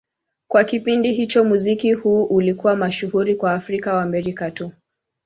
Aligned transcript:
Kwa 0.51 0.63
kipindi 0.63 1.13
hicho, 1.13 1.43
muziki 1.43 1.93
huu 1.93 2.23
ulikuwa 2.23 2.75
mashuhuri 2.75 3.35
kwa 3.35 3.49
Waafrika-Waamerika 3.53 4.51
tu. 4.51 4.71